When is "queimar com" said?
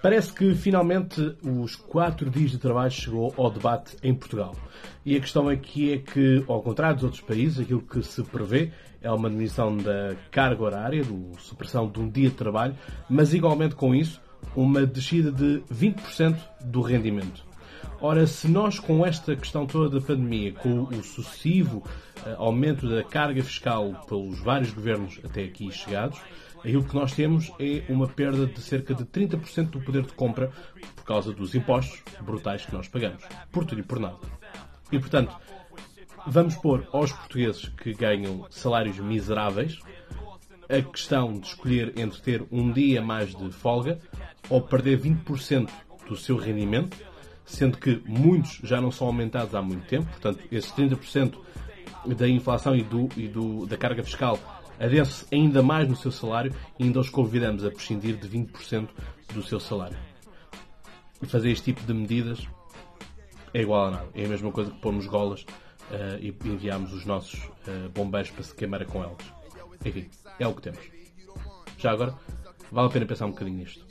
68.54-69.04